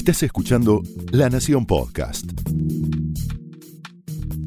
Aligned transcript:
Estás 0.00 0.22
escuchando 0.22 0.80
La 1.12 1.28
Nación 1.28 1.66
Podcast. 1.66 2.24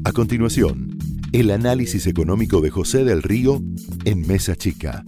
A 0.04 0.10
continuación, 0.10 0.98
el 1.32 1.52
análisis 1.52 2.08
económico 2.08 2.60
de 2.60 2.70
José 2.70 3.04
del 3.04 3.22
Río 3.22 3.62
en 4.04 4.26
Mesa 4.26 4.56
Chica. 4.56 5.04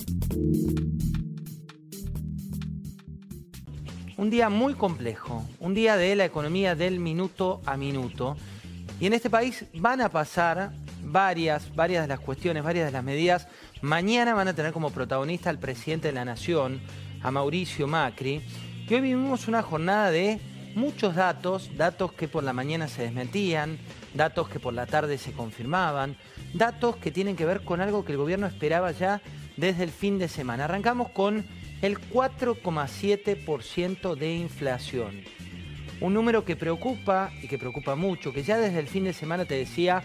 Un 4.16 4.30
día 4.30 4.48
muy 4.48 4.74
complejo, 4.74 5.44
un 5.58 5.74
día 5.74 5.96
de 5.96 6.14
la 6.14 6.26
economía 6.26 6.76
del 6.76 7.00
minuto 7.00 7.60
a 7.66 7.76
minuto. 7.76 8.36
Y 9.00 9.06
en 9.06 9.14
este 9.14 9.28
país 9.28 9.64
van 9.74 10.00
a 10.00 10.10
pasar 10.10 10.72
varias, 11.02 11.74
varias 11.74 12.04
de 12.04 12.08
las 12.08 12.20
cuestiones, 12.20 12.62
varias 12.62 12.86
de 12.86 12.92
las 12.92 13.02
medidas. 13.02 13.48
Mañana 13.82 14.32
van 14.32 14.46
a 14.46 14.54
tener 14.54 14.72
como 14.72 14.92
protagonista 14.92 15.50
al 15.50 15.58
presidente 15.58 16.06
de 16.06 16.14
la 16.14 16.24
Nación, 16.24 16.80
a 17.20 17.32
Mauricio 17.32 17.88
Macri. 17.88 18.42
Y 18.88 18.94
hoy 18.94 19.00
vivimos 19.00 19.48
una 19.48 19.62
jornada 19.62 20.12
de 20.12 20.38
muchos 20.76 21.16
datos, 21.16 21.76
datos 21.76 22.12
que 22.12 22.28
por 22.28 22.44
la 22.44 22.52
mañana 22.52 22.86
se 22.86 23.02
desmentían, 23.02 23.78
datos 24.14 24.48
que 24.48 24.60
por 24.60 24.74
la 24.74 24.86
tarde 24.86 25.18
se 25.18 25.32
confirmaban, 25.32 26.16
datos 26.54 26.94
que 26.94 27.10
tienen 27.10 27.34
que 27.34 27.46
ver 27.46 27.62
con 27.62 27.80
algo 27.80 28.04
que 28.04 28.12
el 28.12 28.18
gobierno 28.18 28.46
esperaba 28.46 28.92
ya 28.92 29.20
desde 29.56 29.82
el 29.82 29.90
fin 29.90 30.20
de 30.20 30.28
semana. 30.28 30.66
Arrancamos 30.66 31.08
con 31.08 31.44
el 31.82 31.98
4,7% 31.98 34.14
de 34.14 34.36
inflación. 34.36 35.20
Un 36.00 36.14
número 36.14 36.44
que 36.44 36.54
preocupa 36.54 37.32
y 37.42 37.48
que 37.48 37.58
preocupa 37.58 37.96
mucho, 37.96 38.32
que 38.32 38.44
ya 38.44 38.56
desde 38.56 38.78
el 38.78 38.86
fin 38.86 39.02
de 39.02 39.14
semana 39.14 39.46
te 39.46 39.56
decía, 39.56 40.04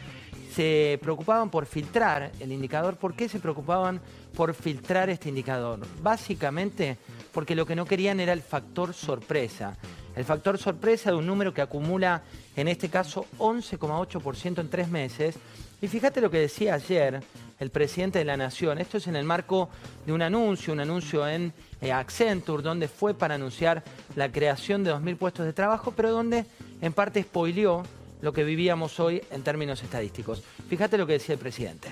se 0.54 1.00
preocupaban 1.02 1.50
por 1.50 1.66
filtrar 1.66 2.32
el 2.40 2.52
indicador. 2.52 2.98
¿Por 2.98 3.14
qué 3.14 3.30
se 3.30 3.40
preocupaban 3.40 4.02
por 4.36 4.54
filtrar 4.54 5.10
este 5.10 5.30
indicador? 5.30 5.80
Básicamente 6.02 6.98
porque 7.32 7.56
lo 7.56 7.66
que 7.66 7.76
no 7.76 7.86
querían 7.86 8.20
era 8.20 8.34
el 8.34 8.42
factor 8.42 8.94
sorpresa. 8.94 9.78
El 10.16 10.26
factor 10.26 10.58
sorpresa 10.58 11.12
de 11.12 11.18
un 11.18 11.26
número 11.26 11.54
que 11.54 11.62
acumula, 11.62 12.22
en 12.56 12.68
este 12.68 12.90
caso, 12.90 13.26
11,8% 13.38 14.60
en 14.60 14.70
tres 14.70 14.90
meses. 14.90 15.36
Y 15.82 15.88
fíjate 15.88 16.20
lo 16.20 16.30
que 16.30 16.40
decía 16.40 16.74
ayer 16.74 17.24
el 17.60 17.70
presidente 17.70 18.20
de 18.20 18.26
la 18.26 18.36
Nación. 18.36 18.80
Esto 18.80 18.98
es 18.98 19.08
en 19.08 19.16
el 19.16 19.24
marco 19.24 19.70
de 20.06 20.12
un 20.12 20.22
anuncio, 20.22 20.74
un 20.74 20.80
anuncio 20.82 21.28
en 21.28 21.54
eh, 21.80 21.92
Accenture, 21.92 22.64
donde 22.64 22.88
fue 22.88 23.14
para 23.14 23.36
anunciar 23.36 23.84
la 24.16 24.32
creación 24.32 24.84
de 24.84 24.94
2.000 24.94 25.18
puestos 25.18 25.46
de 25.46 25.54
trabajo, 25.54 25.94
pero 25.96 26.12
donde 26.12 26.46
en 26.82 26.92
parte 26.92 27.22
spoileó 27.24 27.84
lo 28.22 28.34
que 28.34 28.44
vivíamos 28.44 29.00
hoy 29.00 29.22
en 29.32 29.44
términos 29.44 29.82
estadísticos. 29.84 30.44
Fíjate 30.70 30.98
lo 30.98 31.08
que 31.08 31.14
decía 31.14 31.34
el 31.34 31.40
presidente. 31.40 31.90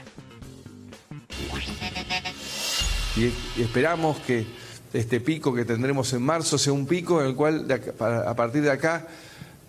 Y, 3.15 3.61
esperamos 3.61 4.17
que 4.19 4.45
este 4.93 5.19
pico 5.19 5.53
que 5.53 5.65
tendremos 5.65 6.13
en 6.13 6.21
marzo 6.21 6.57
sea 6.57 6.73
un 6.73 6.87
pico 6.87 7.21
en 7.21 7.27
el 7.27 7.35
cual 7.35 7.67
a 7.99 8.35
partir 8.35 8.61
de 8.61 8.71
acá, 8.71 9.07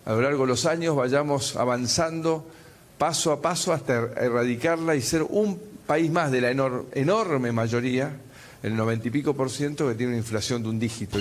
a 0.05 0.13
lo 0.13 0.21
largo 0.21 0.43
de 0.43 0.47
los 0.47 0.65
años, 0.65 0.95
vayamos 0.95 1.55
avanzando 1.55 2.47
paso 2.97 3.31
a 3.31 3.41
paso 3.41 3.73
hasta 3.73 3.95
erradicarla 3.95 4.95
y 4.95 5.01
ser 5.01 5.23
un 5.23 5.59
país 5.87 6.11
más 6.11 6.31
de 6.31 6.41
la 6.41 6.51
enorme 6.51 7.51
mayoría, 7.51 8.15
el 8.63 8.75
noventa 8.75 9.07
y 9.07 9.11
pico 9.11 9.33
por 9.33 9.49
ciento, 9.49 9.87
que 9.87 9.95
tiene 9.95 10.11
una 10.11 10.19
inflación 10.19 10.61
de 10.61 10.69
un 10.69 10.79
dígito. 10.79 11.19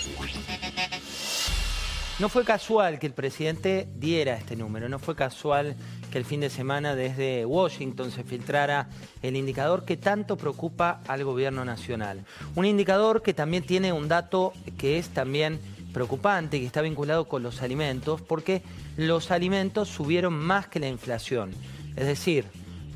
No 2.20 2.28
fue 2.28 2.44
casual 2.44 2.98
que 2.98 3.06
el 3.06 3.14
presidente 3.14 3.88
diera 3.96 4.36
este 4.36 4.54
número, 4.54 4.90
no 4.90 4.98
fue 4.98 5.16
casual 5.16 5.74
que 6.12 6.18
el 6.18 6.26
fin 6.26 6.40
de 6.40 6.50
semana 6.50 6.94
desde 6.94 7.46
Washington 7.46 8.10
se 8.10 8.24
filtrara 8.24 8.90
el 9.22 9.36
indicador 9.36 9.86
que 9.86 9.96
tanto 9.96 10.36
preocupa 10.36 11.00
al 11.08 11.24
gobierno 11.24 11.64
nacional. 11.64 12.26
Un 12.56 12.66
indicador 12.66 13.22
que 13.22 13.32
también 13.32 13.62
tiene 13.62 13.94
un 13.94 14.06
dato 14.06 14.52
que 14.76 14.98
es 14.98 15.08
también 15.08 15.60
preocupante 15.94 16.58
y 16.58 16.60
que 16.60 16.66
está 16.66 16.82
vinculado 16.82 17.26
con 17.26 17.42
los 17.42 17.62
alimentos, 17.62 18.20
porque 18.20 18.62
los 18.98 19.30
alimentos 19.30 19.88
subieron 19.88 20.34
más 20.34 20.68
que 20.68 20.78
la 20.78 20.88
inflación. 20.88 21.52
Es 21.96 22.06
decir, 22.06 22.44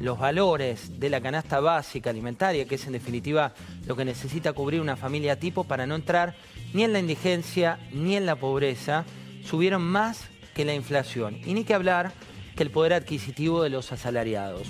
los 0.00 0.18
valores 0.18 0.98
de 0.98 1.10
la 1.10 1.20
canasta 1.20 1.60
básica 1.60 2.10
alimentaria, 2.10 2.66
que 2.66 2.74
es 2.74 2.86
en 2.86 2.92
definitiva 2.92 3.54
lo 3.86 3.96
que 3.96 4.04
necesita 4.04 4.52
cubrir 4.52 4.80
una 4.80 4.96
familia 4.96 5.38
tipo 5.38 5.64
para 5.64 5.86
no 5.86 5.94
entrar 5.94 6.34
ni 6.72 6.84
en 6.84 6.92
la 6.92 6.98
indigencia 6.98 7.78
ni 7.92 8.16
en 8.16 8.26
la 8.26 8.36
pobreza, 8.36 9.04
subieron 9.44 9.82
más 9.82 10.28
que 10.54 10.64
la 10.64 10.74
inflación. 10.74 11.38
Y 11.44 11.54
ni 11.54 11.64
que 11.64 11.74
hablar 11.74 12.12
que 12.56 12.62
el 12.62 12.70
poder 12.70 12.92
adquisitivo 12.92 13.62
de 13.62 13.70
los 13.70 13.92
asalariados. 13.92 14.68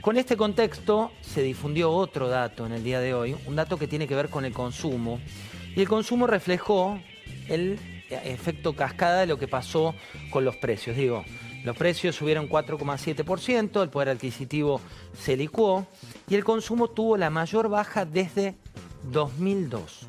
Con 0.00 0.18
este 0.18 0.36
contexto 0.36 1.12
se 1.22 1.42
difundió 1.42 1.90
otro 1.90 2.28
dato 2.28 2.66
en 2.66 2.72
el 2.72 2.84
día 2.84 3.00
de 3.00 3.14
hoy, 3.14 3.36
un 3.46 3.56
dato 3.56 3.78
que 3.78 3.88
tiene 3.88 4.06
que 4.06 4.14
ver 4.14 4.28
con 4.28 4.44
el 4.44 4.52
consumo. 4.52 5.18
Y 5.74 5.80
el 5.80 5.88
consumo 5.88 6.26
reflejó 6.26 7.00
el 7.48 7.78
efecto 8.10 8.74
cascada 8.74 9.20
de 9.20 9.26
lo 9.26 9.38
que 9.38 9.48
pasó 9.48 9.94
con 10.30 10.44
los 10.44 10.56
precios. 10.56 10.96
Digo, 10.96 11.24
los 11.64 11.76
precios 11.76 12.14
subieron 12.14 12.48
4,7%, 12.48 13.82
el 13.82 13.88
poder 13.88 14.10
adquisitivo 14.10 14.80
se 15.18 15.36
licuó 15.36 15.86
y 16.28 16.34
el 16.34 16.44
consumo 16.44 16.88
tuvo 16.88 17.16
la 17.16 17.30
mayor 17.30 17.68
baja 17.68 18.04
desde 18.04 18.54
2002. 19.10 20.06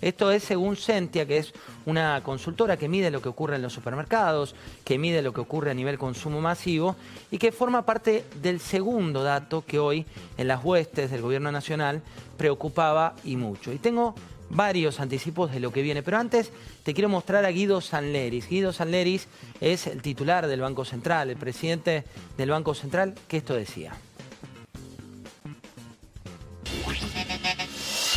Esto 0.00 0.30
es 0.30 0.42
según 0.42 0.76
Sentia, 0.76 1.26
que 1.26 1.38
es 1.38 1.54
una 1.86 2.22
consultora 2.22 2.76
que 2.76 2.88
mide 2.88 3.10
lo 3.10 3.22
que 3.22 3.28
ocurre 3.28 3.56
en 3.56 3.62
los 3.62 3.72
supermercados, 3.72 4.54
que 4.84 4.98
mide 4.98 5.22
lo 5.22 5.32
que 5.32 5.40
ocurre 5.40 5.70
a 5.70 5.74
nivel 5.74 5.98
consumo 5.98 6.40
masivo 6.40 6.96
y 7.30 7.38
que 7.38 7.52
forma 7.52 7.86
parte 7.86 8.24
del 8.42 8.60
segundo 8.60 9.22
dato 9.22 9.64
que 9.66 9.78
hoy 9.78 10.04
en 10.36 10.48
las 10.48 10.62
huestes 10.62 11.10
del 11.10 11.22
gobierno 11.22 11.52
nacional 11.52 12.02
preocupaba 12.36 13.14
y 13.24 13.36
mucho. 13.36 13.72
Y 13.72 13.78
tengo 13.78 14.14
varios 14.54 15.00
anticipos 15.00 15.52
de 15.52 15.60
lo 15.60 15.72
que 15.72 15.82
viene. 15.82 16.02
Pero 16.02 16.16
antes 16.16 16.50
te 16.82 16.94
quiero 16.94 17.08
mostrar 17.08 17.44
a 17.44 17.50
Guido 17.50 17.80
Sanleris. 17.80 18.48
Guido 18.48 18.72
Sanleris 18.72 19.28
es 19.60 19.86
el 19.86 20.00
titular 20.00 20.46
del 20.46 20.60
Banco 20.60 20.84
Central, 20.84 21.30
el 21.30 21.36
presidente 21.36 22.04
del 22.38 22.50
Banco 22.50 22.74
Central, 22.74 23.14
que 23.28 23.36
esto 23.36 23.54
decía. 23.54 23.92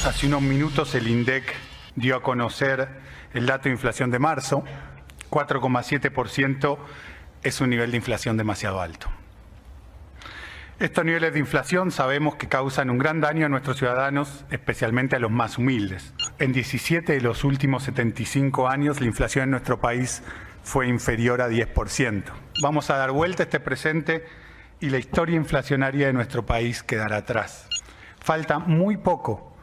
Hace 0.06 0.28
unos 0.28 0.42
minutos 0.42 0.96
el 0.96 1.08
INDEC 1.08 1.54
dio 1.96 2.16
a 2.16 2.22
conocer 2.22 2.88
el 3.34 3.46
dato 3.46 3.64
de 3.66 3.72
inflación 3.72 4.10
de 4.12 4.20
marzo. 4.20 4.64
4,7% 5.30 6.78
es 7.44 7.60
un 7.60 7.70
nivel 7.70 7.92
de 7.92 7.98
inflación 7.98 8.38
demasiado 8.38 8.80
alto. 8.80 9.10
Estos 10.80 11.04
niveles 11.06 11.34
de 11.34 11.40
inflación 11.40 11.90
sabemos 11.90 12.36
que 12.36 12.48
causan 12.48 12.92
un 12.92 13.00
gran 13.00 13.20
daño 13.20 13.48
a 13.48 13.50
nuestros 13.50 13.78
ciudadanos, 13.78 14.46
especialmente 14.52 15.16
a 15.16 15.20
los 15.20 15.32
más 15.32 15.58
humildes. 15.58 16.14
En 16.40 16.54
17 16.54 17.14
de 17.14 17.22
los 17.22 17.44
últimos 17.44 17.82
75 17.84 18.68
años 18.70 19.00
la 19.00 19.08
inflación 19.08 19.46
en 19.46 19.52
nuestro 19.52 19.80
país 19.80 20.22
fue 20.62 20.88
inferior 20.88 21.42
a 21.42 21.50
10%. 21.50 22.26
Vamos 22.62 22.92
a 22.92 22.98
dar 22.98 23.10
vuelta 23.10 23.42
a 23.42 23.46
este 23.46 23.60
presente 23.60 24.24
y 24.80 24.92
la 24.92 25.00
historia 25.00 25.36
inflacionaria 25.36 26.06
de 26.06 26.14
nuestro 26.14 26.46
país 26.46 26.84
quedará 26.84 27.18
atrás. 27.18 27.68
Falta 28.20 28.60
muy 28.60 28.98
poco 28.98 29.57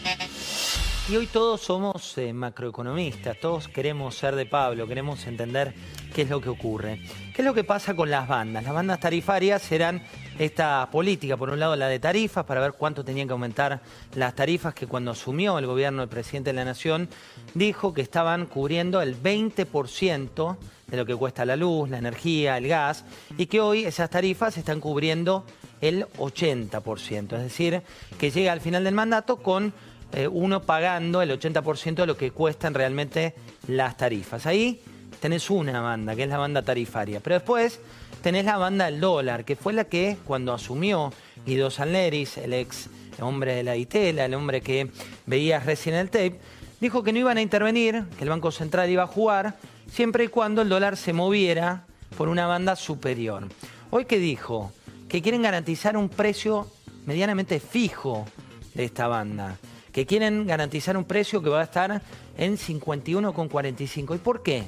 Y 1.09 1.15
hoy 1.15 1.25
todos 1.25 1.61
somos 1.61 2.15
eh, 2.19 2.33
macroeconomistas, 2.33 3.39
todos 3.39 3.67
queremos 3.67 4.13
ser 4.13 4.35
de 4.35 4.45
Pablo, 4.45 4.85
queremos 4.85 5.25
entender 5.25 5.73
qué 6.13 6.21
es 6.21 6.29
lo 6.29 6.39
que 6.39 6.49
ocurre. 6.49 7.01
¿Qué 7.33 7.41
es 7.41 7.45
lo 7.45 7.55
que 7.55 7.63
pasa 7.63 7.95
con 7.95 8.11
las 8.11 8.27
bandas? 8.27 8.63
Las 8.63 8.75
bandas 8.75 8.99
tarifarias 8.99 9.71
eran 9.71 10.03
esta 10.37 10.87
política, 10.91 11.35
por 11.35 11.49
un 11.49 11.59
lado 11.59 11.75
la 11.75 11.87
de 11.87 11.97
tarifas, 11.97 12.45
para 12.45 12.61
ver 12.61 12.73
cuánto 12.73 13.03
tenían 13.03 13.27
que 13.27 13.31
aumentar 13.31 13.81
las 14.13 14.35
tarifas 14.35 14.75
que 14.75 14.85
cuando 14.85 15.09
asumió 15.09 15.57
el 15.57 15.65
gobierno 15.65 16.01
del 16.01 16.09
presidente 16.09 16.51
de 16.51 16.57
la 16.57 16.65
Nación, 16.65 17.09
dijo 17.55 17.91
que 17.91 18.01
estaban 18.01 18.45
cubriendo 18.45 19.01
el 19.01 19.19
20% 19.19 20.57
de 20.85 20.97
lo 20.97 21.07
que 21.07 21.15
cuesta 21.15 21.43
la 21.43 21.55
luz, 21.55 21.89
la 21.89 21.97
energía, 21.97 22.55
el 22.55 22.67
gas, 22.67 23.03
y 23.35 23.47
que 23.47 23.61
hoy 23.61 23.83
esas 23.83 24.11
tarifas 24.11 24.57
están 24.57 24.79
cubriendo 24.79 25.43
el 25.81 26.05
80%, 26.19 27.35
es 27.35 27.41
decir, 27.41 27.81
que 28.19 28.29
llega 28.29 28.51
al 28.51 28.61
final 28.61 28.83
del 28.83 28.93
mandato 28.93 29.37
con 29.37 29.73
eh, 30.13 30.27
uno 30.27 30.61
pagando 30.61 31.21
el 31.21 31.31
80% 31.31 31.95
de 31.95 32.07
lo 32.07 32.17
que 32.17 32.31
cuestan 32.31 32.73
realmente 32.73 33.35
las 33.67 33.97
tarifas. 33.97 34.45
Ahí 34.45 34.81
tenés 35.19 35.49
una 35.49 35.81
banda, 35.81 36.15
que 36.15 36.23
es 36.23 36.29
la 36.29 36.37
banda 36.37 36.61
tarifaria. 36.61 37.19
Pero 37.19 37.35
después 37.35 37.79
tenés 38.21 38.45
la 38.45 38.57
banda 38.57 38.85
del 38.85 38.99
dólar, 38.99 39.45
que 39.45 39.55
fue 39.55 39.73
la 39.73 39.85
que 39.85 40.17
cuando 40.25 40.53
asumió 40.53 41.13
Guido 41.45 41.69
Sanleris, 41.69 42.37
el 42.37 42.53
ex 42.53 42.89
hombre 43.21 43.55
de 43.55 43.63
la 43.63 43.75
ITELA, 43.75 44.25
el 44.25 44.33
hombre 44.33 44.61
que 44.61 44.91
veías 45.25 45.65
recién 45.65 45.95
el 45.95 46.09
tape, 46.09 46.39
dijo 46.79 47.03
que 47.03 47.11
no 47.13 47.19
iban 47.19 47.37
a 47.37 47.41
intervenir, 47.41 48.05
que 48.17 48.23
el 48.23 48.29
Banco 48.29 48.51
Central 48.51 48.89
iba 48.89 49.03
a 49.03 49.07
jugar, 49.07 49.57
siempre 49.91 50.23
y 50.23 50.27
cuando 50.27 50.61
el 50.61 50.69
dólar 50.69 50.97
se 50.97 51.13
moviera 51.13 51.85
por 52.17 52.29
una 52.29 52.47
banda 52.47 52.75
superior. 52.75 53.47
Hoy 53.91 54.05
que 54.05 54.19
dijo 54.19 54.71
que 55.07 55.21
quieren 55.21 55.41
garantizar 55.41 55.97
un 55.97 56.09
precio 56.09 56.67
medianamente 57.05 57.59
fijo 57.59 58.25
de 58.73 58.85
esta 58.85 59.07
banda, 59.07 59.57
que 59.91 60.05
quieren 60.05 60.47
garantizar 60.47 60.97
un 60.97 61.05
precio 61.05 61.41
que 61.41 61.49
va 61.49 61.61
a 61.61 61.63
estar 61.63 62.01
en 62.37 62.57
51,45. 62.57 64.15
¿Y 64.15 64.19
por 64.19 64.43
qué? 64.43 64.63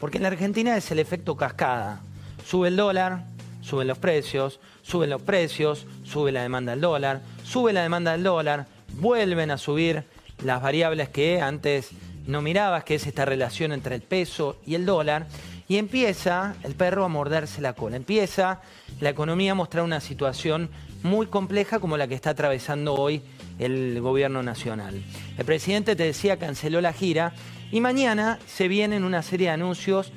Porque 0.00 0.18
en 0.18 0.22
la 0.22 0.28
Argentina 0.28 0.76
es 0.76 0.90
el 0.90 0.98
efecto 0.98 1.36
cascada. 1.36 2.00
Sube 2.44 2.68
el 2.68 2.76
dólar, 2.76 3.24
suben 3.60 3.88
los 3.88 3.98
precios, 3.98 4.60
suben 4.82 5.10
los 5.10 5.22
precios, 5.22 5.86
sube 6.04 6.32
la 6.32 6.42
demanda 6.42 6.72
del 6.72 6.80
dólar, 6.80 7.22
sube 7.42 7.72
la 7.72 7.82
demanda 7.82 8.12
del 8.12 8.22
dólar, 8.22 8.66
vuelven 8.94 9.50
a 9.50 9.58
subir 9.58 10.04
las 10.44 10.62
variables 10.62 11.08
que 11.08 11.40
antes 11.40 11.90
no 12.26 12.42
mirabas, 12.42 12.84
que 12.84 12.96
es 12.96 13.06
esta 13.06 13.24
relación 13.24 13.72
entre 13.72 13.94
el 13.94 14.02
peso 14.02 14.58
y 14.66 14.74
el 14.74 14.86
dólar, 14.86 15.26
y 15.68 15.78
empieza 15.78 16.54
el 16.62 16.74
perro 16.74 17.04
a 17.04 17.08
morderse 17.08 17.60
la 17.60 17.72
cola, 17.72 17.96
empieza 17.96 18.60
la 19.00 19.10
economía 19.10 19.52
a 19.52 19.56
mostrar 19.56 19.84
una 19.84 20.00
situación 20.00 20.70
muy 21.02 21.26
compleja 21.26 21.78
como 21.78 21.96
la 21.96 22.08
que 22.08 22.14
está 22.14 22.30
atravesando 22.30 22.94
hoy 22.94 23.22
el 23.58 24.00
gobierno 24.00 24.42
nacional. 24.42 25.02
El 25.38 25.44
presidente, 25.44 25.96
te 25.96 26.04
decía, 26.04 26.38
canceló 26.38 26.80
la 26.80 26.92
gira 26.92 27.32
y 27.72 27.80
mañana 27.80 28.38
se 28.46 28.68
vienen 28.68 29.04
una 29.04 29.22
serie 29.22 29.48
de 29.48 29.54
anuncios 29.54 30.12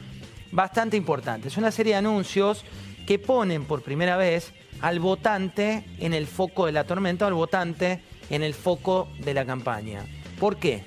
bastante 0.51 0.97
importantes, 0.97 1.57
una 1.57 1.71
serie 1.71 1.93
de 1.93 1.99
anuncios 1.99 2.65
que 3.07 3.19
ponen 3.19 3.65
por 3.65 3.81
primera 3.81 4.17
vez 4.17 4.53
al 4.81 4.99
votante 4.99 5.85
en 5.99 6.13
el 6.13 6.27
foco 6.27 6.65
de 6.65 6.71
la 6.71 6.83
tormenta, 6.83 7.27
al 7.27 7.33
votante 7.33 8.01
en 8.29 8.43
el 8.43 8.53
foco 8.53 9.09
de 9.19 9.33
la 9.33 9.45
campaña. 9.45 10.05
¿Por 10.39 10.57
qué? 10.57 10.83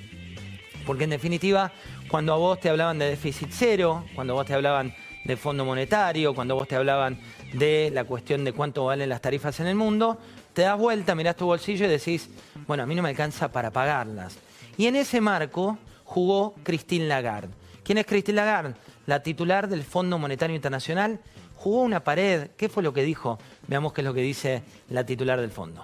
Porque 0.86 1.04
en 1.04 1.10
definitiva, 1.10 1.72
cuando 2.12 2.34
a 2.34 2.36
vos 2.36 2.60
te 2.60 2.68
hablaban 2.68 2.98
de 2.98 3.06
déficit 3.06 3.48
cero, 3.50 4.04
cuando 4.14 4.34
vos 4.34 4.44
te 4.44 4.52
hablaban 4.52 4.94
de 5.24 5.34
fondo 5.34 5.64
monetario, 5.64 6.34
cuando 6.34 6.54
vos 6.54 6.68
te 6.68 6.76
hablaban 6.76 7.18
de 7.54 7.90
la 7.90 8.04
cuestión 8.04 8.44
de 8.44 8.52
cuánto 8.52 8.84
valen 8.84 9.08
las 9.08 9.22
tarifas 9.22 9.58
en 9.60 9.66
el 9.66 9.76
mundo, 9.76 10.18
te 10.52 10.60
das 10.60 10.78
vuelta, 10.78 11.14
mirás 11.14 11.36
tu 11.36 11.46
bolsillo 11.46 11.86
y 11.86 11.88
decís, 11.88 12.28
bueno, 12.66 12.82
a 12.82 12.86
mí 12.86 12.94
no 12.94 13.02
me 13.02 13.08
alcanza 13.08 13.50
para 13.50 13.70
pagarlas. 13.70 14.36
Y 14.76 14.88
en 14.88 14.96
ese 14.96 15.22
marco 15.22 15.78
jugó 16.04 16.54
Christine 16.62 17.06
Lagarde. 17.06 17.54
¿Quién 17.82 17.96
es 17.96 18.04
Christine 18.04 18.36
Lagarde? 18.36 18.74
La 19.06 19.22
titular 19.22 19.66
del 19.66 19.82
Fondo 19.82 20.18
Monetario 20.18 20.54
Internacional. 20.54 21.18
Jugó 21.56 21.80
una 21.80 22.04
pared. 22.04 22.50
¿Qué 22.58 22.68
fue 22.68 22.82
lo 22.82 22.92
que 22.92 23.04
dijo? 23.04 23.38
Veamos 23.68 23.94
qué 23.94 24.02
es 24.02 24.04
lo 24.04 24.12
que 24.12 24.20
dice 24.20 24.62
la 24.90 25.06
titular 25.06 25.40
del 25.40 25.50
fondo. 25.50 25.82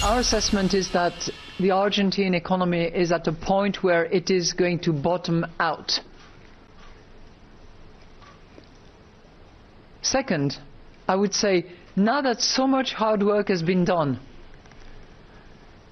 Our 0.00 0.20
assessment 0.20 0.72
is 0.72 0.90
that 0.92 1.28
the 1.58 1.72
Argentine 1.72 2.34
economy 2.34 2.84
is 2.84 3.12
at 3.12 3.26
a 3.26 3.32
point 3.32 3.82
where 3.82 4.06
it 4.06 4.30
is 4.30 4.54
going 4.54 4.78
to 4.80 4.92
bottom 4.94 5.44
out. 5.60 6.00
Second, 10.00 10.58
I 11.06 11.16
would 11.16 11.34
say 11.34 11.66
now 11.96 12.22
that 12.22 12.40
so 12.40 12.66
much 12.66 12.94
hard 12.94 13.22
work 13.22 13.48
has 13.48 13.62
been 13.62 13.84
done 13.84 14.20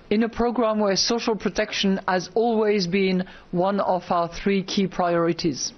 in 0.08 0.22
a 0.22 0.28
program 0.28 0.78
where 0.78 0.96
social 0.96 1.36
protection 1.36 2.00
has 2.08 2.30
always 2.34 2.86
been 2.86 3.24
one 3.50 3.78
of 3.78 4.10
our 4.10 4.28
three 4.28 4.62
key 4.62 4.86
priorities, 4.86 5.74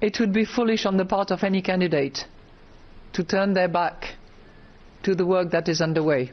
it 0.00 0.18
would 0.18 0.32
be 0.32 0.46
foolish 0.46 0.86
on 0.86 0.96
the 0.96 1.04
part 1.04 1.30
of 1.30 1.44
any 1.44 1.60
candidate 1.60 2.24
to 3.12 3.22
turn 3.22 3.52
their 3.52 3.68
back 3.68 4.14
to 5.02 5.14
the 5.14 5.26
work 5.26 5.50
that 5.50 5.68
is 5.68 5.82
underway. 5.82 6.32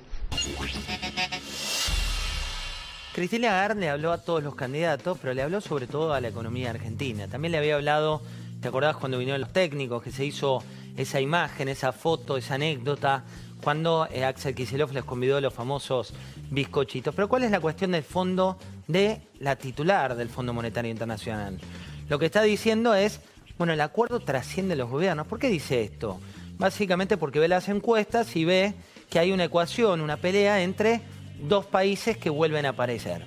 Cristina 3.20 3.68
le 3.74 3.90
habló 3.90 4.14
a 4.14 4.20
todos 4.20 4.42
los 4.42 4.56
candidatos, 4.56 5.18
pero 5.22 5.34
le 5.34 5.42
habló 5.42 5.60
sobre 5.60 5.88
todo 5.88 6.14
a 6.14 6.22
la 6.22 6.30
economía 6.30 6.70
argentina. 6.70 7.28
También 7.28 7.52
le 7.52 7.58
había 7.58 7.76
hablado, 7.76 8.22
¿te 8.62 8.68
acordás 8.68 8.96
cuando 8.96 9.18
vinieron 9.18 9.42
los 9.42 9.52
técnicos, 9.52 10.02
que 10.02 10.12
se 10.12 10.24
hizo 10.24 10.64
esa 10.96 11.20
imagen, 11.20 11.68
esa 11.68 11.92
foto, 11.92 12.38
esa 12.38 12.56
anécdota, 12.56 13.26
cuando 13.62 14.08
eh, 14.12 14.24
Axel 14.24 14.56
Kicillof 14.56 14.94
les 14.94 15.04
convidó 15.04 15.42
los 15.42 15.54
famosos 15.54 16.14
bizcochitos? 16.50 17.14
Pero 17.14 17.28
¿cuál 17.28 17.44
es 17.44 17.52
la 17.52 17.60
cuestión 17.60 17.92
del 17.92 18.04
fondo 18.04 18.58
de 18.88 19.22
la 19.40 19.58
titular 19.58 20.16
del 20.16 20.30
Fondo 20.30 20.54
Monetario 20.54 20.90
Internacional? 20.90 21.60
Lo 22.08 22.20
que 22.20 22.28
está 22.28 22.42
diciendo 22.42 22.94
es, 22.94 23.20
bueno, 23.58 23.74
el 23.74 23.82
acuerdo 23.82 24.22
trasciende 24.22 24.78
los 24.78 24.90
gobiernos. 24.90 25.28
¿Por 25.28 25.40
qué 25.40 25.50
dice 25.50 25.84
esto? 25.84 26.22
Básicamente 26.58 27.18
porque 27.18 27.40
ve 27.40 27.48
las 27.48 27.68
encuestas 27.68 28.36
y 28.36 28.46
ve 28.46 28.76
que 29.10 29.20
hay 29.20 29.32
una 29.32 29.46
ecuación, 29.46 30.02
una 30.02 30.18
pelea 30.18 30.62
entre 30.62 31.02
dos 31.42 31.66
países 31.66 32.18
que 32.18 32.30
vuelven 32.30 32.66
a 32.66 32.70
aparecer. 32.70 33.26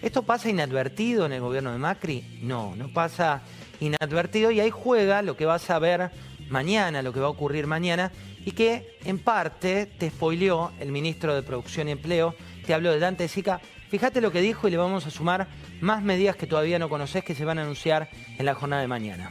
¿Esto 0.00 0.22
pasa 0.22 0.48
inadvertido 0.48 1.26
en 1.26 1.32
el 1.32 1.40
gobierno 1.40 1.72
de 1.72 1.78
Macri? 1.78 2.40
No, 2.42 2.74
no 2.74 2.88
pasa 2.88 3.42
inadvertido 3.80 4.50
y 4.50 4.60
ahí 4.60 4.70
juega 4.70 5.22
lo 5.22 5.36
que 5.36 5.46
vas 5.46 5.70
a 5.70 5.78
ver 5.78 6.10
mañana, 6.48 7.02
lo 7.02 7.12
que 7.12 7.20
va 7.20 7.26
a 7.26 7.30
ocurrir 7.30 7.66
mañana 7.66 8.10
y 8.44 8.52
que 8.52 8.98
en 9.04 9.18
parte 9.18 9.86
te 9.86 10.10
spoileó 10.10 10.72
el 10.80 10.90
ministro 10.90 11.34
de 11.34 11.42
Producción 11.42 11.88
y 11.88 11.92
Empleo, 11.92 12.34
te 12.66 12.74
habló 12.74 12.90
de 12.90 12.98
Dante 12.98 13.28
Sica. 13.28 13.60
Fíjate 13.90 14.20
lo 14.20 14.32
que 14.32 14.40
dijo 14.40 14.66
y 14.66 14.70
le 14.70 14.76
vamos 14.76 15.06
a 15.06 15.10
sumar 15.10 15.46
más 15.80 16.02
medidas 16.02 16.36
que 16.36 16.46
todavía 16.46 16.78
no 16.78 16.88
conoces 16.88 17.22
que 17.22 17.34
se 17.34 17.44
van 17.44 17.58
a 17.58 17.62
anunciar 17.62 18.08
en 18.38 18.46
la 18.46 18.54
jornada 18.54 18.82
de 18.82 18.88
mañana. 18.88 19.30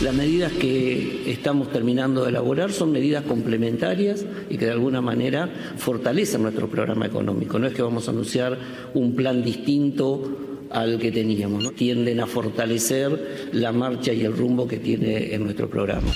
Las 0.00 0.14
medidas 0.14 0.52
que 0.52 1.30
estamos 1.30 1.70
terminando 1.70 2.22
de 2.22 2.30
elaborar 2.30 2.72
son 2.72 2.90
medidas 2.90 3.22
complementarias 3.24 4.24
y 4.48 4.56
que 4.56 4.64
de 4.64 4.70
alguna 4.70 5.02
manera 5.02 5.50
fortalecen 5.76 6.42
nuestro 6.42 6.68
programa 6.68 7.04
económico. 7.04 7.58
No 7.58 7.66
es 7.66 7.74
que 7.74 7.82
vamos 7.82 8.08
a 8.08 8.12
anunciar 8.12 8.56
un 8.94 9.14
plan 9.14 9.44
distinto 9.44 10.66
al 10.70 10.98
que 10.98 11.12
teníamos, 11.12 11.74
tienden 11.74 12.20
a 12.20 12.26
fortalecer 12.26 13.50
la 13.52 13.72
marcha 13.72 14.14
y 14.14 14.24
el 14.24 14.34
rumbo 14.34 14.66
que 14.66 14.78
tiene 14.78 15.34
en 15.34 15.44
nuestro 15.44 15.68
programa. 15.68 16.08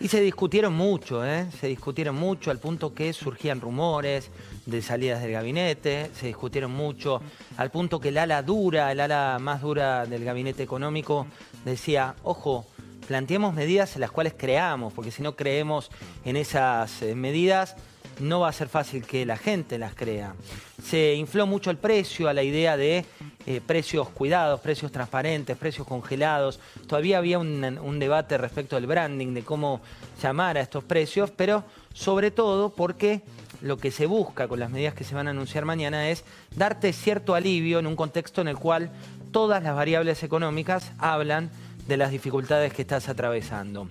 Y 0.00 0.08
se 0.08 0.22
discutieron 0.22 0.72
mucho, 0.72 1.26
¿eh? 1.26 1.46
se 1.60 1.66
discutieron 1.66 2.16
mucho 2.16 2.50
al 2.50 2.58
punto 2.58 2.94
que 2.94 3.12
surgían 3.12 3.60
rumores 3.60 4.30
de 4.64 4.80
salidas 4.80 5.20
del 5.20 5.32
gabinete, 5.32 6.10
se 6.14 6.28
discutieron 6.28 6.70
mucho 6.70 7.20
al 7.58 7.70
punto 7.70 8.00
que 8.00 8.08
el 8.08 8.16
ala 8.16 8.42
dura, 8.42 8.90
el 8.92 9.00
ala 9.00 9.36
más 9.38 9.60
dura 9.60 10.06
del 10.06 10.24
gabinete 10.24 10.62
económico 10.62 11.26
decía, 11.66 12.14
ojo, 12.22 12.64
planteemos 13.08 13.52
medidas 13.52 13.94
en 13.94 14.00
las 14.00 14.10
cuales 14.10 14.32
creamos, 14.34 14.94
porque 14.94 15.10
si 15.10 15.22
no 15.22 15.36
creemos 15.36 15.90
en 16.24 16.36
esas 16.36 17.02
eh, 17.02 17.14
medidas, 17.14 17.76
no 18.20 18.40
va 18.40 18.48
a 18.48 18.52
ser 18.52 18.68
fácil 18.68 19.04
que 19.04 19.26
la 19.26 19.36
gente 19.36 19.78
las 19.78 19.94
crea. 19.94 20.34
Se 20.82 21.14
infló 21.14 21.46
mucho 21.46 21.70
el 21.70 21.76
precio 21.76 22.28
a 22.28 22.32
la 22.32 22.42
idea 22.42 22.76
de 22.76 23.04
eh, 23.46 23.60
precios 23.66 24.08
cuidados, 24.10 24.60
precios 24.60 24.92
transparentes, 24.92 25.56
precios 25.56 25.86
congelados. 25.86 26.60
Todavía 26.86 27.18
había 27.18 27.38
un, 27.38 27.64
un, 27.64 27.98
debate 27.98 28.38
respecto 28.38 28.76
del 28.76 28.86
branding, 28.86 29.34
de 29.34 29.42
cómo 29.42 29.80
llamar 30.22 30.56
a 30.56 30.60
estos 30.60 30.84
precios, 30.84 31.30
pero 31.30 31.64
sobre 31.92 32.30
todo 32.30 32.70
porque 32.74 33.22
lo 33.62 33.76
que 33.76 33.90
se 33.90 34.06
busca 34.06 34.48
con 34.48 34.60
las 34.60 34.70
medidas 34.70 34.94
que 34.94 35.04
se 35.04 35.14
van 35.14 35.26
a 35.26 35.30
anunciar 35.30 35.64
mañana 35.64 36.08
es 36.08 36.24
darte 36.56 36.92
cierto 36.92 37.34
alivio 37.34 37.78
en 37.78 37.86
un 37.86 37.96
contexto 37.96 38.40
en 38.40 38.48
el 38.48 38.56
cual 38.56 38.90
todas 39.32 39.62
las 39.62 39.74
variables 39.74 40.22
económicas 40.22 40.92
hablan 40.98 41.50
de 41.86 41.96
las 41.96 42.10
dificultades 42.10 42.72
que 42.72 42.82
estás 42.82 43.08
atravesando. 43.08 43.88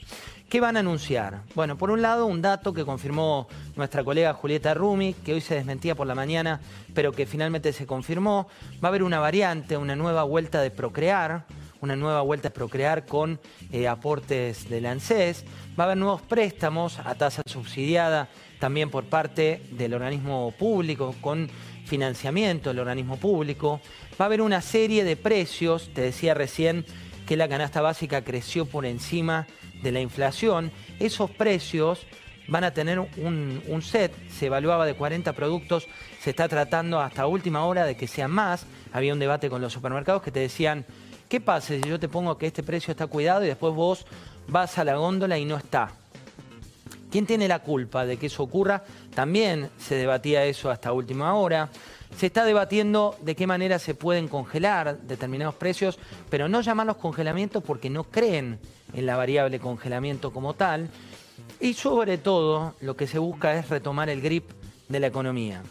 ¿Qué 0.50 0.60
van 0.60 0.78
a 0.78 0.80
anunciar? 0.80 1.44
Bueno, 1.54 1.78
por 1.78 1.92
un 1.92 2.02
lado, 2.02 2.26
un 2.26 2.42
dato 2.42 2.74
que 2.74 2.84
confirmó 2.84 3.48
nuestra 3.76 4.04
colega 4.04 4.34
Julieta 4.34 4.74
Rumi, 4.74 5.14
que 5.14 5.34
hoy 5.34 5.42
se 5.42 5.54
desmentía 5.54 5.94
por 5.94 6.08
la 6.08 6.16
mañana, 6.16 6.60
pero 6.96 7.12
que 7.12 7.28
finalmente 7.28 7.72
se 7.72 7.86
confirmó. 7.86 8.48
Va 8.84 8.88
a 8.88 8.90
haber 8.90 9.04
una 9.04 9.20
variante, 9.20 9.78
una 9.78 9.96
nueva 9.96 10.24
vuelta 10.24 10.60
de 10.60 10.72
procrear, 10.72 11.46
una 11.82 11.96
nueva 11.96 12.22
vuelta 12.22 12.50
de 12.50 12.56
procrear 12.56 13.06
con 13.06 13.40
eh, 13.72 13.88
aportes 13.88 14.68
del 14.68 14.88
ANSES. 14.88 15.46
Va 15.80 15.84
a 15.84 15.86
haber 15.86 15.98
nuevos 15.98 16.24
préstamos 16.24 16.98
a 16.98 17.14
tasa 17.14 17.44
subsidiada 17.46 18.28
también 18.60 18.90
por 18.90 19.06
parte 19.06 19.62
del 19.70 19.94
organismo 19.94 20.52
público, 20.58 21.14
con 21.22 21.48
financiamiento 21.86 22.72
del 22.72 22.80
organismo 22.80 23.18
público. 23.18 23.82
Va 24.20 24.26
a 24.26 24.28
haber 24.28 24.42
una 24.42 24.62
serie 24.62 25.04
de 25.04 25.16
precios, 25.16 25.92
te 25.94 26.02
decía 26.02 26.34
recién 26.34 26.86
que 27.28 27.38
la 27.38 27.48
canasta 27.48 27.82
básica 27.82 28.24
creció 28.24 28.66
por 28.66 28.88
encima 28.88 29.46
de 29.82 29.92
la 29.92 30.02
inflación, 30.02 30.72
esos 31.00 31.30
precios 31.32 32.06
van 32.48 32.64
a 32.64 32.74
tener 32.74 33.00
un, 33.00 33.82
set, 33.82 34.14
se 34.30 34.48
evaluaba 34.48 34.86
de 34.86 34.96
40 34.96 35.34
productos, 35.34 35.88
se 36.20 36.32
está 36.32 36.48
tratando 36.48 37.00
hasta 37.00 37.28
última 37.28 37.66
hora 37.66 37.86
de 37.86 37.96
que 37.96 38.08
sean 38.08 38.32
más. 38.32 38.66
Había 38.92 39.14
un 39.14 39.20
debate 39.20 39.50
con 39.50 39.62
los 39.62 39.72
supermercados 39.72 40.24
que 40.24 40.32
te 40.32 40.40
decían, 40.40 40.86
¿qué 41.28 41.40
pasa 41.40 41.76
si 41.76 41.82
yo 41.82 42.00
te 42.00 42.10
pongo 42.10 42.38
que 42.38 42.48
este 42.48 42.64
precio 42.64 42.92
está 42.92 43.08
cuidado 43.08 43.44
y 43.44 43.48
después 43.48 43.74
vos 43.74 44.06
vas 44.48 44.78
a 44.78 44.84
la 44.84 44.96
góndola 44.96 45.38
y 45.38 45.46
no 45.46 45.58
está? 45.58 45.94
¿Quién 47.12 47.26
tiene 47.26 47.48
la 47.48 47.60
culpa 47.60 48.06
de 48.06 48.18
que 48.18 48.28
eso 48.28 48.44
ocurra? 48.44 48.84
También 49.16 49.70
se 49.80 49.96
debatía 49.96 50.46
eso 50.46 50.70
hasta 50.70 50.94
última 50.94 51.34
hora. 51.34 51.70
Se 52.16 52.28
está 52.28 52.46
debatiendo 52.46 53.16
de 53.22 53.36
qué 53.36 53.48
manera 53.48 53.80
se 53.80 53.96
pueden 53.96 54.28
congelar 54.28 55.00
determinados 55.02 55.56
precios, 55.56 55.98
pero 56.30 56.48
no 56.48 56.62
llamarlos 56.62 56.98
congelamientos 56.98 57.64
porque 57.64 57.90
no 57.90 58.04
creen 58.04 58.60
en 58.94 59.06
la 59.06 59.16
variable 59.16 59.60
congelamiento 59.60 60.32
como 60.32 60.54
tal. 60.54 60.90
Y 61.60 61.74
sobre 61.74 62.18
todo 62.18 62.76
lo 62.82 62.96
que 62.96 63.08
se 63.08 63.20
busca 63.20 63.56
es 63.58 63.70
retomar 63.70 64.10
el 64.10 64.22
grip 64.22 64.52
de 64.88 65.00
la 65.00 65.08
economía. 65.08 65.64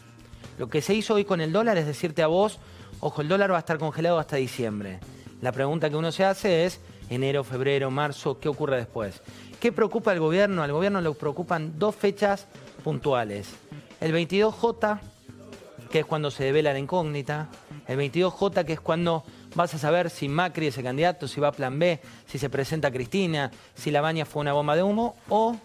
Lo 0.57 0.69
que 0.69 0.81
se 0.81 0.93
hizo 0.93 1.13
hoy 1.13 1.23
con 1.23 1.39
el 1.39 1.53
dólar 1.53 1.77
es 1.77 1.85
decirte 1.85 2.21
a 2.21 2.27
vos, 2.27 2.59
ojo, 2.99 3.21
el 3.21 3.29
dólar 3.29 3.51
va 3.51 3.57
a 3.57 3.59
estar 3.59 3.77
congelado 3.77 4.19
hasta 4.19 4.35
diciembre. 4.35 4.99
La 5.41 5.53
pregunta 5.53 5.89
que 5.89 5.95
uno 5.95 6.11
se 6.11 6.25
hace 6.25 6.65
es, 6.65 6.81
enero, 7.09 7.45
febrero, 7.45 7.89
marzo, 7.89 8.39
¿qué 8.39 8.49
ocurre 8.49 8.75
después? 8.75 9.21
¿Qué 9.59 9.73
preocupa 9.73 10.11
al 10.11 10.19
gobierno? 10.19 10.63
Al 10.63 10.71
gobierno 10.71 11.01
le 11.01 11.11
preocupan 11.11 11.77
dos 11.77 11.93
fechas 11.93 12.47
puntuales. 12.81 13.49
El 13.99 14.13
22J, 14.13 14.99
que 15.91 15.99
es 15.99 16.05
cuando 16.05 16.31
se 16.31 16.45
devela 16.45 16.71
la 16.71 16.79
incógnita. 16.79 17.49
El 17.85 17.99
22J, 17.99 18.63
que 18.63 18.73
es 18.73 18.79
cuando 18.79 19.25
vas 19.55 19.73
a 19.73 19.77
saber 19.77 20.09
si 20.09 20.29
Macri 20.29 20.67
es 20.67 20.77
el 20.77 20.85
candidato, 20.85 21.27
si 21.27 21.41
va 21.41 21.49
a 21.49 21.51
plan 21.51 21.77
B, 21.77 21.99
si 22.25 22.39
se 22.39 22.49
presenta 22.49 22.89
Cristina, 22.89 23.51
si 23.75 23.91
la 23.91 23.99
baña 23.99 24.25
fue 24.25 24.41
una 24.41 24.53
bomba 24.53 24.77
de 24.77 24.83
humo 24.83 25.17
o 25.27 25.57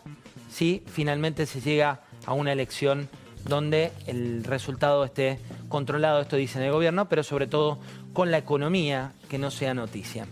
si 0.51 0.83
finalmente 0.87 1.47
se 1.47 1.61
llega 1.61 2.01
a 2.27 2.33
una 2.33 2.53
elección 2.53 3.09
donde 3.45 3.93
el 4.07 4.43
resultado 4.43 5.05
esté 5.05 5.39
controlado, 5.69 6.21
esto 6.21 6.35
dice 6.35 6.59
en 6.59 6.65
el 6.65 6.73
gobierno, 6.73 7.09
pero 7.09 7.23
sobre 7.23 7.47
todo 7.47 7.79
con 8.13 8.33
la 8.33 8.39
economía, 8.39 9.13
que 9.29 9.39
no 9.39 9.53
sea 9.53 9.73
noticia. 9.73 10.27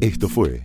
Esto 0.00 0.28
fue 0.28 0.64